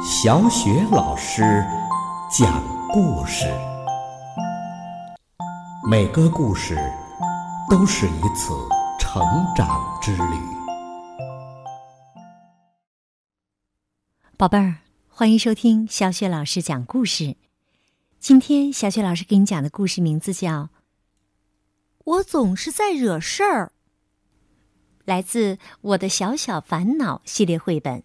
[0.00, 1.42] 小雪老师
[2.30, 3.46] 讲故事，
[5.90, 6.78] 每个故事
[7.68, 8.54] 都是一次
[9.00, 9.20] 成
[9.56, 9.66] 长
[10.00, 10.38] 之旅。
[14.36, 14.76] 宝贝儿，
[15.08, 17.36] 欢迎收听小雪老师讲故事。
[18.20, 20.50] 今天小雪老师给你讲的故事名字叫
[22.04, 23.66] 《我总是在惹事儿》，
[25.04, 28.04] 来自《我的小小烦恼》系列绘本。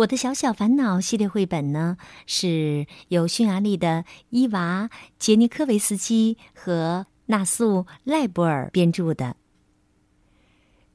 [0.00, 9.36] 我的小小烦恼系列绘本呢，是由匈牙利的伊娃·杰尼科维斯基和纳素·赖博尔编著的。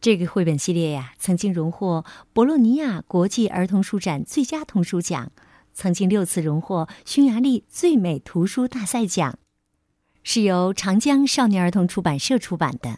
[0.01, 5.31] 这个绘本系列呀，曾经荣获博洛尼亚国际儿童书展最佳童书奖，
[5.73, 9.37] 曾经六次荣获匈牙利最美图书大赛奖，
[10.23, 12.97] 是由长江少年儿童出版社出版的。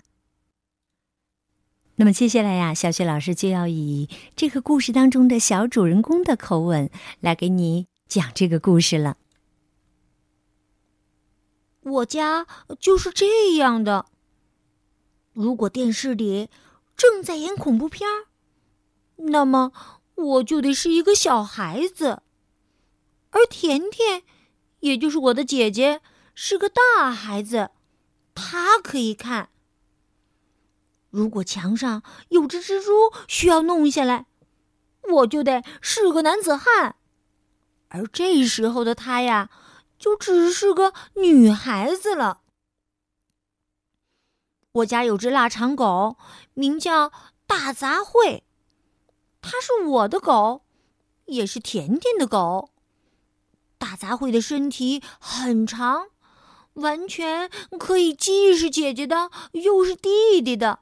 [1.99, 9.17] 那么接下来呀，小雪老师就要以这个故事当中的小主人公的口吻来给你讲这个故事了。
[11.81, 12.45] 我家
[12.79, 14.05] 就是这样的。
[15.33, 16.49] 如果电视里
[16.95, 18.07] 正在演恐怖片，
[19.15, 19.71] 那么
[20.13, 22.21] 我就得是一个小孩子，
[23.31, 24.21] 而甜甜，
[24.81, 26.01] 也就是我的姐姐，
[26.35, 27.71] 是个大孩子，
[28.35, 29.49] 她可以看。
[31.17, 34.27] 如果墙上有只蜘蛛需要弄下来，
[35.01, 36.95] 我就得是个男子汉，
[37.87, 39.49] 而这时候的他呀，
[39.97, 42.41] 就只是个女孩子了。
[44.73, 46.17] 我家有只腊肠狗，
[46.53, 47.11] 名叫
[47.47, 48.43] 大杂烩，
[49.41, 50.61] 它是我的狗，
[51.25, 52.69] 也是甜甜的狗。
[53.79, 56.09] 大杂烩的身体很长，
[56.73, 60.81] 完全可以既是姐姐的，又是弟弟的。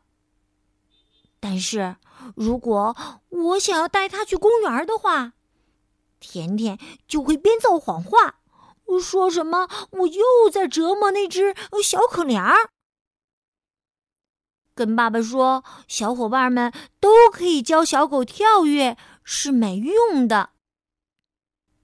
[1.47, 1.95] 但是，
[2.35, 2.97] 如果
[3.29, 5.33] 我想要带他去公园的话，
[6.19, 8.39] 甜甜就会编造谎话，
[8.99, 12.71] 说什么我又在折磨那只小可怜儿。
[14.73, 20.49] 跟爸爸说，小伙伴们都可以教小狗跳跃是没用的，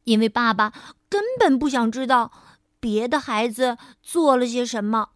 [0.05, 0.73] 因为爸爸
[1.07, 2.31] 根本不想知道
[2.79, 5.09] 别的孩子做了些什么。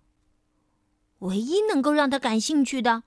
[1.20, 3.02] 唯一能够让他感兴趣的。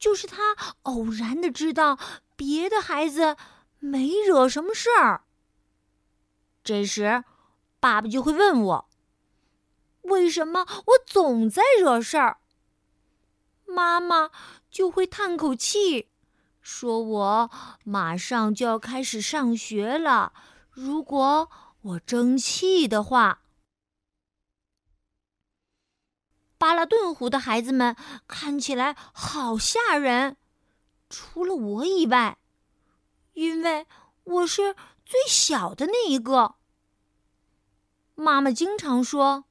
[0.00, 1.98] 就是他偶然的知道
[2.34, 3.36] 别的孩子
[3.78, 5.24] 没惹什么事儿。
[6.64, 7.22] 这时，
[7.78, 8.88] 爸爸就会问我
[10.02, 12.38] ：“为什么我总在惹事儿？”
[13.68, 14.30] 妈妈
[14.70, 16.08] 就会叹口气，
[16.60, 17.50] 说我
[17.84, 20.32] 马上就要开始上学了。
[20.70, 21.50] 如果
[21.82, 23.42] 我争气的话。
[26.60, 27.96] 巴拉顿湖的孩子们
[28.28, 30.36] 看起来好吓人，
[31.08, 32.36] 除了我以外，
[33.32, 33.86] 因为
[34.24, 34.76] 我是
[35.06, 36.56] 最小的那一个。
[38.14, 39.46] 妈妈经常说：“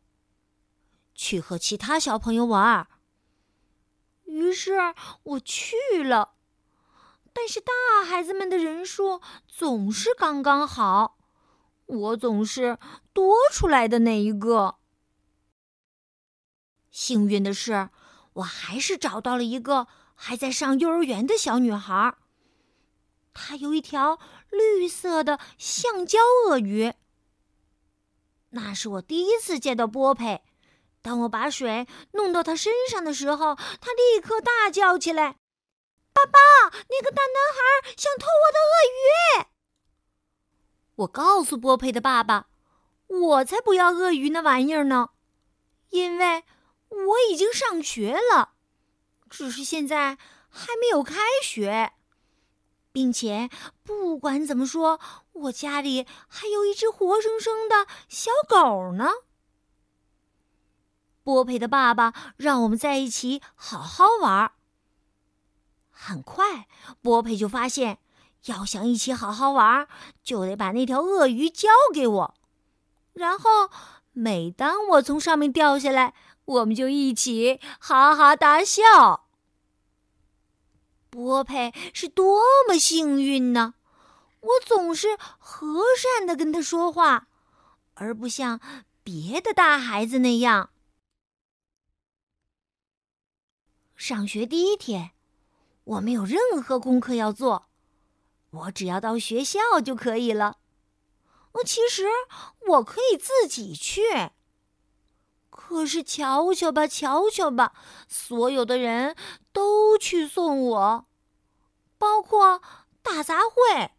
[1.16, 2.88] 去和其他小朋友玩。”
[4.26, 4.78] 于是
[5.24, 6.36] 我去了，
[7.34, 7.72] 但是大
[8.08, 11.18] 孩子们的人数总是刚刚好，
[11.88, 12.78] 我总是
[13.14, 14.76] 多出来的那一个。
[17.00, 17.88] 幸运的是，
[18.34, 22.14] 我还是找到了一个还在上幼儿园的小女孩。
[23.34, 26.94] 她有一条绿色的橡胶鳄鱼。
[28.50, 30.44] 那是我第一次见到波佩。
[31.02, 35.38] 当我把水弄到他身上的时候，他立刻大叫起来
[36.12, 36.40] ：“爸爸，
[36.90, 39.46] 那个大男孩想偷我的鳄鱼！”
[40.96, 42.48] 我告诉波佩的爸爸
[43.08, 45.12] ：“我才不要鳄鱼那玩意儿呢，
[45.92, 46.44] 因为……”
[46.90, 48.54] 我已经上学了，
[49.30, 50.18] 只是现在
[50.50, 51.94] 还没有开学，
[52.92, 53.50] 并且
[53.84, 55.00] 不管怎么说，
[55.34, 59.10] 我家里还有一只活生生的小狗呢。
[61.24, 64.52] 波佩的爸爸让我们在一起好好玩。
[65.92, 66.68] 很快，
[67.02, 68.00] 波佩就发现，
[68.46, 69.88] 要想一起好好玩，
[70.24, 72.36] 就得把那条鳄鱼交给我，
[73.14, 73.70] 然后
[74.12, 76.16] 每当我从上面掉下来。
[76.50, 79.28] 我们就一起哈哈大笑。
[81.12, 83.76] 波佩是多么幸运呢！
[84.40, 87.28] 我总是和善的跟他说话，
[87.94, 88.60] 而不像
[89.04, 90.72] 别的大孩子那样。
[93.96, 95.12] 上学第一天，
[95.84, 97.68] 我没有任何功课要做，
[98.50, 100.58] 我只要到学校就可以了。
[101.66, 102.06] 其实
[102.70, 104.02] 我可以自己去。
[105.70, 107.74] 可是，瞧瞧吧，瞧瞧吧，
[108.08, 109.16] 所有的人
[109.54, 111.06] 都去送我，
[112.00, 112.60] 包括
[113.04, 113.92] 大杂烩。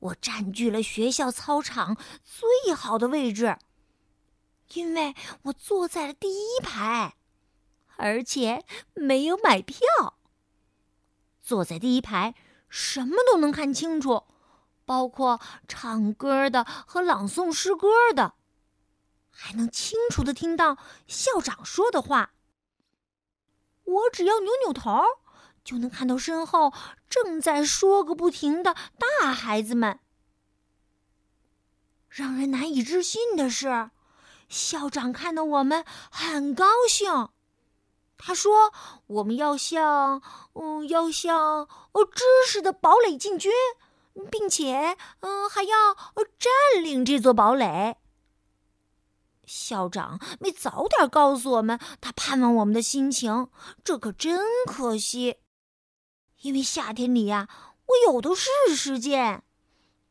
[0.00, 3.56] 我占据了学校操场最好的位置，
[4.72, 7.14] 因为我坐在了第一排，
[7.98, 8.64] 而且
[8.94, 9.78] 没有买票。
[11.40, 12.34] 坐在第一排，
[12.68, 14.24] 什么都能看清楚，
[14.84, 15.38] 包括
[15.68, 18.34] 唱歌的和朗诵诗歌的，
[19.40, 20.76] 还能清楚的听到
[21.06, 22.32] 校长说的话。
[23.84, 25.00] 我只要扭扭头。
[25.64, 26.72] 就能看到身后
[27.10, 28.74] 正在说个不停的
[29.20, 30.00] 大孩子们。
[32.08, 33.90] 让人难以置信的是，
[34.48, 37.28] 校长看到我们很高兴。
[38.16, 38.72] 他说
[39.08, 40.22] ：“我们要向……
[40.54, 41.68] 嗯，要向……
[41.92, 43.52] 哦，知识的堡垒进军，
[44.30, 44.96] 并且……
[45.20, 45.94] 嗯，还要
[46.38, 47.98] 占领这座堡垒。”
[49.48, 53.48] 校长没早点告诉我们他盼望我们的心情，
[53.82, 55.38] 这可真可惜。
[56.42, 57.48] 因为夏天里呀，
[57.86, 59.42] 我有的是时间。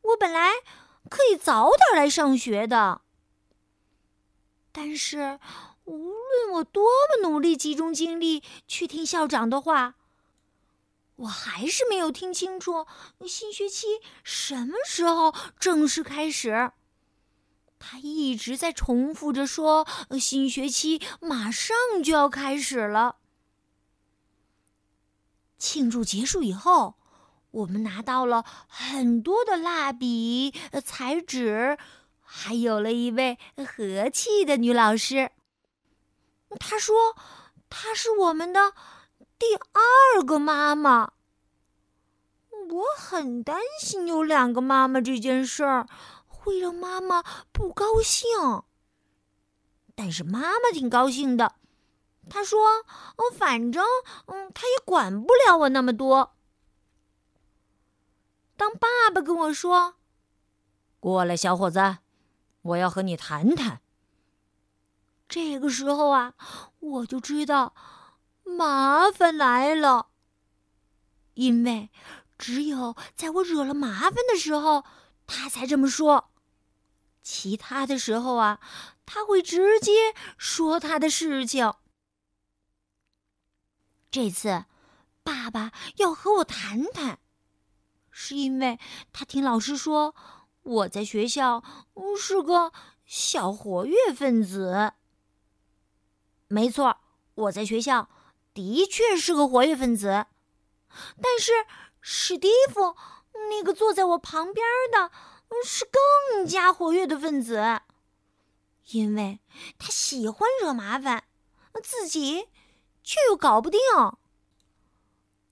[0.02, 0.50] 我本来
[1.08, 3.02] 可以早点来上学的，
[4.72, 5.38] 但是
[5.84, 9.94] 无论我多么努力集中精力去听校长的话，
[11.16, 12.86] 我还是没有听清楚
[13.26, 16.72] 新学期什么时候正式开始。
[17.78, 19.86] 他一直在重复着说
[20.20, 23.16] ：“新学期马上就要开始了。”
[25.58, 26.96] 庆祝结束以后，
[27.50, 30.52] 我们拿到了很多的蜡笔、
[30.84, 31.78] 彩纸，
[32.20, 35.30] 还有了一位和气的女老师。
[36.58, 37.14] 她说
[37.70, 38.72] ：“她是我们的
[39.38, 41.12] 第二个妈妈。”
[42.70, 45.86] 我很担心有两个妈妈这件事儿
[46.48, 47.22] 会让妈妈
[47.52, 48.26] 不高兴，
[49.94, 51.56] 但是妈妈挺高兴的。
[52.30, 52.84] 她说
[53.16, 53.84] ：“哦，反正，
[54.24, 56.34] 嗯，她也管不了我那么多。”
[58.56, 59.96] 当爸爸跟我说
[60.98, 61.98] ：“过来，小伙子，
[62.62, 63.82] 我要和你谈谈。”
[65.28, 66.32] 这个时候啊，
[66.80, 67.74] 我就知道
[68.42, 70.06] 麻烦来了。
[71.34, 71.90] 因为
[72.38, 74.84] 只有在我惹了麻烦的时候，
[75.26, 76.30] 他才这么说。
[77.22, 78.60] 其他的时候啊，
[79.04, 81.74] 他会直接说他的事情。
[84.10, 84.64] 这次，
[85.22, 87.18] 爸爸要和我谈谈，
[88.10, 88.78] 是因为
[89.12, 90.14] 他听老师说
[90.62, 91.62] 我在学校
[92.18, 92.72] 是个
[93.04, 94.94] 小活跃分子。
[96.48, 96.98] 没错，
[97.34, 98.08] 我在学校
[98.54, 100.26] 的确是个活跃分子，
[101.22, 101.52] 但是
[102.00, 102.96] 史蒂夫
[103.50, 105.10] 那个坐在我旁边的，
[105.64, 107.80] 是更加活跃的分子，
[108.90, 109.40] 因为
[109.78, 111.24] 他喜欢惹麻烦，
[111.82, 112.48] 自己。
[113.08, 113.80] 却又搞不定。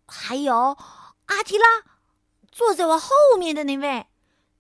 [0.07, 0.77] 还有
[1.25, 1.65] 阿提拉，
[2.53, 3.09] 坐在我后
[3.39, 4.07] 面的那位，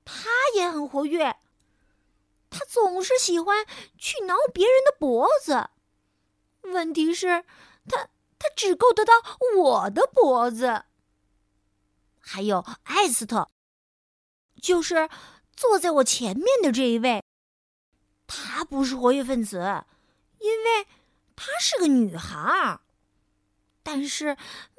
[0.02, 1.36] 他也很活跃。
[2.48, 3.66] 他总是喜欢
[3.98, 5.68] 去挠别人的脖子，
[6.62, 7.44] 问题是，
[7.86, 8.08] 他
[8.38, 9.12] 他只够得到
[9.58, 10.84] 我的脖子。
[12.18, 13.50] 还有艾斯特，
[14.66, 15.08] 就是
[15.54, 17.22] 坐在我前面的这一位，
[18.26, 19.84] 她不是活跃分子，
[20.40, 20.88] 因为
[21.36, 22.80] 她是个女孩儿。
[23.84, 24.36] 但是，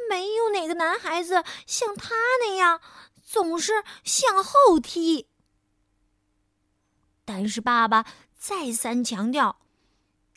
[0.10, 2.82] 没有哪个男孩子像他那样
[3.24, 5.30] 总是向后踢。
[7.24, 8.06] 但是爸爸
[8.38, 9.62] 再三强调，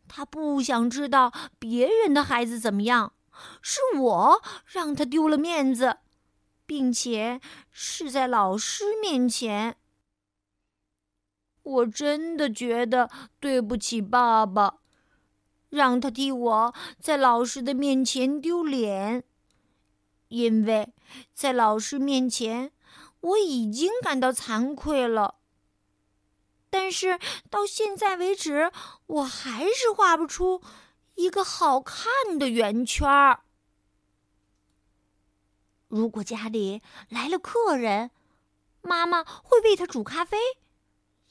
[0.06, 3.14] 他不想知道别人的孩子怎么样，
[3.60, 5.98] 是我让他丢了面子，
[6.70, 7.40] 并且
[7.72, 9.76] 是在老师面前。
[11.64, 13.10] 我真的觉得
[13.40, 14.76] 对不起爸爸。
[15.68, 19.24] 让他替我在老师的面前丢脸，
[20.28, 20.92] 因为
[21.34, 22.70] 在老师面前
[23.18, 25.40] 我已经感到惭愧了。
[26.70, 27.18] 但是
[27.50, 28.70] 到现在为止，
[29.06, 30.62] 我还是画不出
[31.16, 33.40] 一个好看的圆圈儿。
[35.90, 38.12] 如果家里来了客人，
[38.80, 40.38] 妈妈会为他煮咖啡，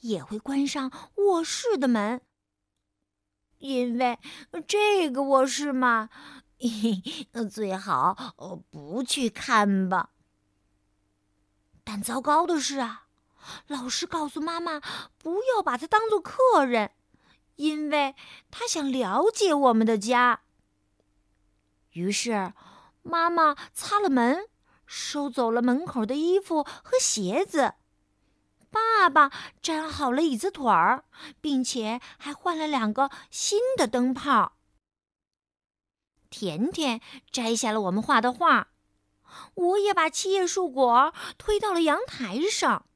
[0.00, 2.20] 也会关上卧室的门。
[3.58, 4.18] 因为
[4.68, 6.10] 这个卧室嘛，
[7.50, 8.34] 最好
[8.70, 10.10] 不去看吧。
[11.82, 13.06] 但糟糕的是啊，
[13.66, 14.80] 老师告诉妈妈
[15.18, 16.92] 不要把他当做客人，
[17.56, 18.14] 因为
[18.50, 20.42] 他想了解我们的家。
[21.92, 22.52] 于是，
[23.10, 24.48] 妈妈擦了门，
[24.86, 27.74] 收走了门口的衣服和鞋子。
[28.70, 31.04] 爸爸粘好了椅子腿儿，
[31.40, 34.52] 并且还换了两个新的灯泡。
[36.30, 37.00] 甜甜
[37.32, 38.68] 摘下了我们画的画，
[39.54, 42.86] 我也把七叶树果推到了阳台上。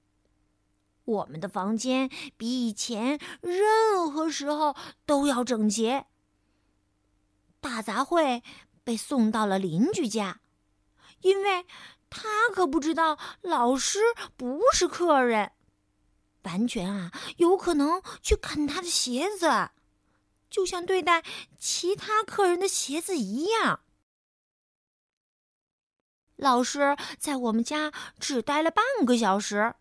[1.04, 6.06] 我们的房间比以前任何时候都要整洁。
[7.60, 8.42] 大杂烩
[8.84, 10.40] 被送到了邻居家，
[11.20, 11.66] 因为
[12.10, 13.98] 他可不知道老师
[14.36, 15.52] 不是客人，
[16.42, 19.70] 完全啊有可能去啃他的鞋子，
[20.50, 21.24] 就像对待
[21.58, 23.80] 其他客人的鞋子一样。
[26.36, 29.74] 老师在我们家只待了半个小时，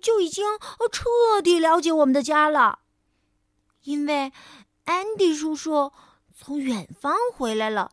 [0.00, 0.46] 就已经
[0.90, 2.78] 彻底了解我们的家了。
[3.82, 4.32] 因为
[4.84, 5.92] 安迪叔叔
[6.34, 7.92] 从远方回来了，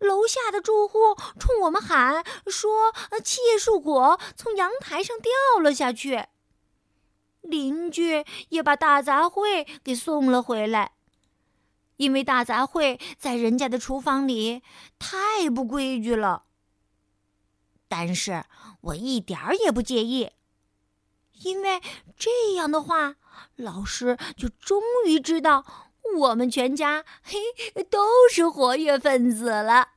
[0.00, 2.92] 楼下的住户冲我们喊说
[3.24, 6.26] ：“七叶树果从阳台上掉了下去。”
[7.42, 10.92] 邻居也把大杂烩给送了回来，
[11.96, 14.62] 因为大杂烩在人家的厨房里
[14.98, 16.44] 太不规矩了。
[17.88, 18.44] 但是
[18.80, 20.30] 我一点儿也不介意，
[21.42, 21.82] 因为
[22.16, 23.16] 这样的话，
[23.56, 27.38] 老师就终于知道我们全家嘿
[27.84, 29.90] 都是活跃分子了。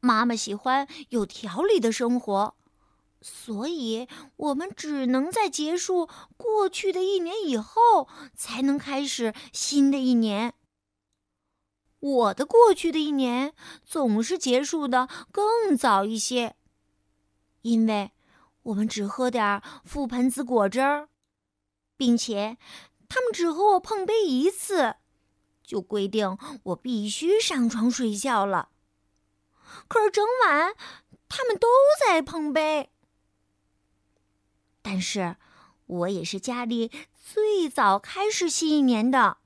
[0.00, 2.54] 妈妈喜欢有条理的生活，
[3.20, 10.54] 所以我们只能在结束过去的一年以后，才能开始新的一年。
[11.98, 13.52] 我的过去的一年
[13.84, 16.56] 总是结束的更早一些，
[17.60, 18.12] 因为
[18.62, 21.10] 我们只喝点覆盆子果汁儿，
[21.98, 22.56] 并且
[23.10, 24.94] 他们只和我碰杯一次，
[25.64, 28.70] 就规定我必须上床睡觉了。
[29.88, 30.74] 可是整晚
[31.28, 31.68] 他们都
[32.00, 32.90] 在碰杯，
[34.80, 35.36] 但是
[35.86, 39.38] 我也是家里最早开始新一年的。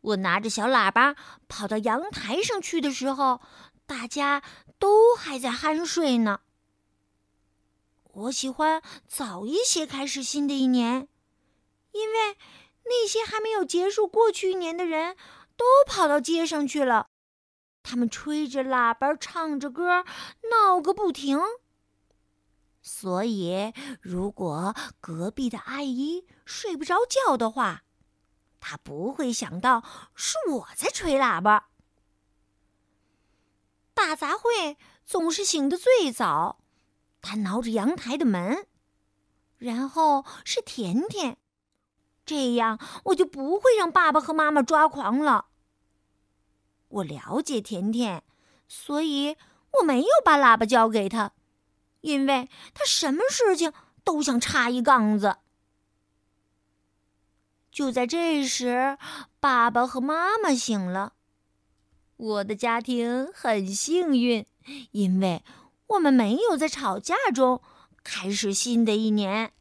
[0.00, 1.16] 我拿着小喇叭
[1.48, 3.40] 跑到阳台上去的时候，
[3.86, 4.42] 大家
[4.78, 6.40] 都还在酣睡呢。
[8.12, 11.08] 我喜欢早一些开始新的一年，
[11.92, 12.36] 因为
[12.88, 15.16] 那些还没有结束过去一年的人
[15.56, 17.08] 都跑到街上去了，
[17.82, 20.04] 他们吹着喇叭，唱着歌，
[20.50, 21.38] 闹个不停。
[22.82, 27.82] 所以，如果隔壁的阿姨睡不着觉的话，
[28.60, 29.82] 他不会想到
[30.14, 31.68] 是我在吹喇叭。
[33.92, 36.60] 大杂烩总是醒得最早，
[37.20, 38.68] 他挠着阳台的门，
[39.58, 41.38] 然后是甜甜，
[42.26, 45.46] 这样我就不会让爸爸和妈妈抓狂了。
[46.88, 48.22] 我了解甜甜，
[48.68, 49.36] 所以
[49.78, 51.32] 我没有把喇叭交给他，
[52.00, 53.72] 因为他什么事情
[54.04, 55.36] 都想插一杠子。
[57.70, 58.96] 就在这时，
[59.38, 61.12] 爸爸和妈妈醒了。
[62.16, 64.46] 我的家庭很幸运，
[64.92, 65.44] 因为
[65.88, 67.60] 我们没有在吵架中
[68.02, 69.52] 开始新的一年。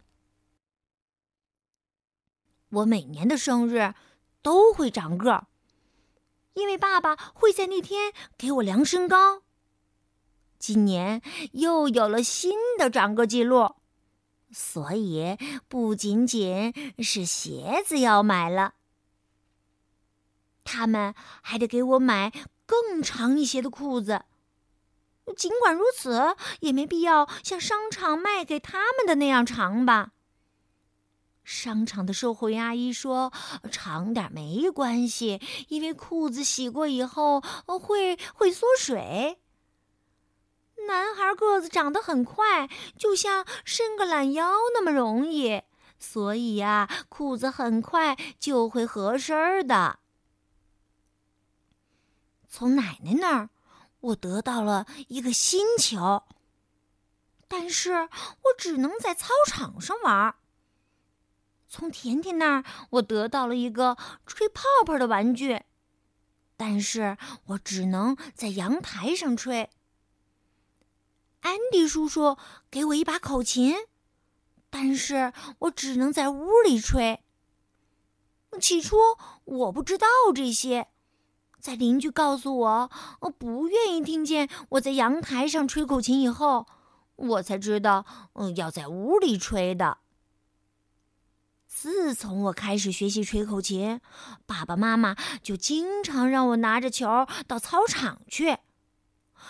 [2.76, 3.94] 我每年的生日
[4.42, 5.48] 都会长个儿，
[6.54, 9.44] 因为爸爸会在那天给我量身高。
[10.58, 11.22] 今年
[11.54, 13.76] 又有了新的长个记录。
[14.52, 18.76] 所以，不仅仅是鞋子要买了，
[20.64, 22.32] 他们还得给我买
[22.66, 24.24] 更长一些的裤子。
[25.36, 30.12] 尽管如此，也没必要像商场卖给他们的那样长吧。
[31.46, 33.32] 商场的售货员阿姨说
[33.72, 39.40] ：“长点没关系，因为裤子洗过以后会会缩水。”
[40.88, 45.62] 男孩个子长得很快，就像伸个懒腰那么容易，
[45.98, 50.00] 所以呀，裤子很快就会合身的。
[52.50, 53.50] 从奶奶那儿，
[54.00, 56.24] 我得到了一个新球，
[57.48, 58.10] 但是我
[58.58, 60.36] 只能在操场上玩。
[61.76, 65.62] 从甜甜那儿，我得到了一个吹泡泡的玩具，
[66.56, 67.18] 但是
[67.48, 69.70] 我只能在阳台上吹。
[71.42, 72.38] 安迪叔叔
[72.72, 73.76] 给我一把口琴，
[74.70, 77.22] 但是我只能在屋里吹。
[78.62, 78.96] 起初
[79.44, 80.88] 我不知道这些，
[81.60, 82.90] 在邻居告诉我
[83.38, 86.68] 不愿意听见我在阳台上吹口琴以后，
[87.18, 89.98] 我才知道嗯要在屋里吹的。
[91.76, 94.00] 自从我开始学习吹口琴，
[94.46, 95.14] 爸爸妈妈
[95.44, 98.60] 就经常让我拿着球到操场去。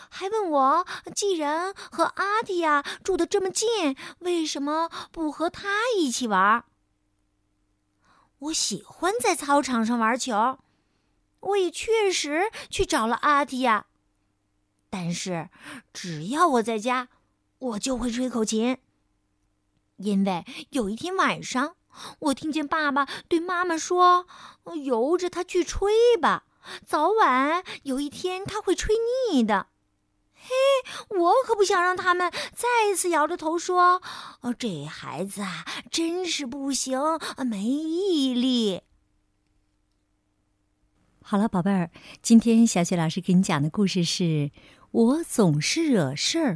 [0.09, 6.65] 还问我，既然和阿蒂亚住的这么近，为什么不和他一起玩？
[8.39, 10.57] 我喜欢在操场上玩球，
[11.41, 13.85] 我也确实去找了阿蒂亚。
[14.89, 15.49] 但是，
[15.93, 17.07] 只要我在家，
[17.59, 18.79] 我就会吹口琴。
[19.97, 21.75] 因为有一天晚上，
[22.19, 24.27] 我听见爸爸对妈妈说
[24.83, 26.45] ：“由着他去吹吧，
[26.85, 28.95] 早晚有一天他会吹
[29.31, 29.67] 腻的。”
[30.47, 33.99] 嘿，我可不想让他们再一次摇着头说
[34.41, 36.99] ：“哦，这孩子啊，真是不行，
[37.49, 38.83] 没毅力。”
[41.23, 41.89] 好了，宝贝儿，
[42.21, 44.23] 今天小雪老师给你讲的故事是
[44.91, 46.53] 《我总是惹事儿》，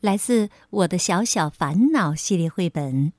[0.00, 3.14] 来自《我的小小烦恼》系列绘本。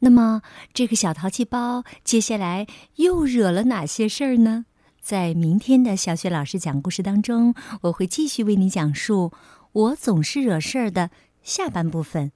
[0.00, 4.66] 那么，这个小淘气包接下来又惹了哪些事儿呢？
[5.00, 9.32] 在明天的小雪老师讲故事当中，我会继续为你讲述
[9.72, 11.10] 《我总是惹事儿》的
[11.42, 12.30] 下半部分。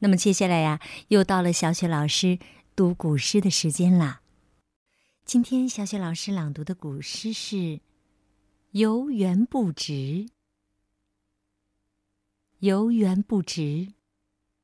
[0.00, 2.38] 那么接下来呀，又到了小雪老师
[2.74, 4.20] 读古诗的时间啦。
[5.24, 7.56] 今天小雪老师朗读的古诗是
[8.72, 9.92] 《游园不值》。
[12.58, 13.94] 游园不值，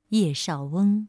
[0.09, 1.09] 叶绍翁。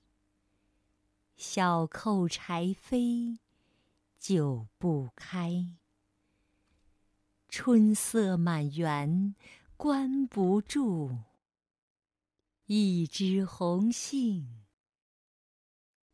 [1.43, 3.39] 小扣柴扉
[4.19, 5.75] 久不开。
[7.49, 9.35] 春色满园
[9.75, 11.17] 关不住。
[12.67, 14.67] 一枝红杏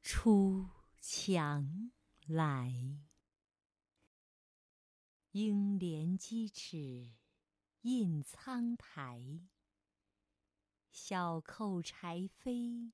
[0.01, 0.69] 出。
[1.01, 1.91] 墙
[2.25, 2.73] 来，
[5.31, 7.11] 应怜屐齿
[7.81, 9.41] 印苍苔。
[10.89, 12.93] 小扣柴扉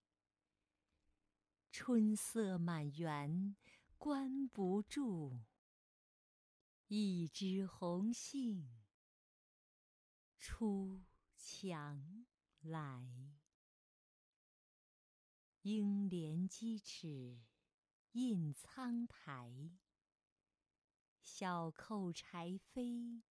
[1.71, 3.55] 春色满园
[3.97, 5.39] 关不住。
[6.87, 8.83] 一枝红杏
[10.37, 11.01] 出
[11.37, 12.25] 墙
[12.59, 13.39] 来。
[15.61, 17.39] 应怜屐齿
[18.11, 19.71] 印苍苔。
[21.21, 23.21] 小扣柴扉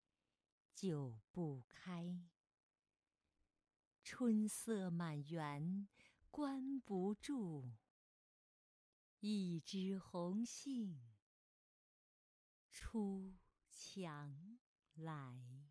[0.75, 2.19] 久不开。
[4.03, 5.87] 春色满园
[6.31, 7.75] 关不住。
[9.23, 10.99] 一枝红杏
[12.71, 13.35] 出
[13.69, 14.59] 墙
[14.95, 15.70] 来。